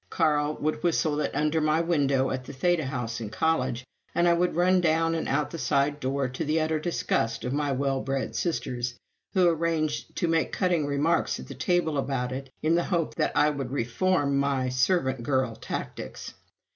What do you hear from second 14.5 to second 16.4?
"servant girl tactics."